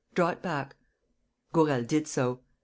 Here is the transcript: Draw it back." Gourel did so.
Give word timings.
Draw 0.15 0.29
it 0.29 0.41
back." 0.41 0.75
Gourel 1.53 1.83
did 1.83 2.07
so. 2.07 2.39